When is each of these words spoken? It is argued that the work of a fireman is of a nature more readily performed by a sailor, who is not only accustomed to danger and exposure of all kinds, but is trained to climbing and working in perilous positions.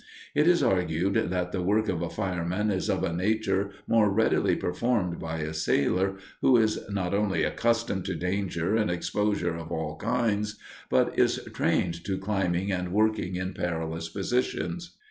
It 0.33 0.47
is 0.47 0.63
argued 0.63 1.13
that 1.29 1.51
the 1.51 1.61
work 1.61 1.87
of 1.87 2.01
a 2.01 2.09
fireman 2.09 2.71
is 2.71 2.89
of 2.89 3.03
a 3.03 3.13
nature 3.13 3.69
more 3.87 4.09
readily 4.11 4.55
performed 4.55 5.19
by 5.19 5.41
a 5.41 5.53
sailor, 5.53 6.15
who 6.41 6.57
is 6.57 6.79
not 6.89 7.13
only 7.13 7.43
accustomed 7.43 8.05
to 8.05 8.15
danger 8.15 8.75
and 8.75 8.89
exposure 8.89 9.55
of 9.55 9.71
all 9.71 9.97
kinds, 9.97 10.57
but 10.89 11.19
is 11.19 11.47
trained 11.53 12.03
to 12.05 12.17
climbing 12.17 12.71
and 12.71 12.91
working 12.91 13.35
in 13.35 13.53
perilous 13.53 14.09
positions. 14.09 14.97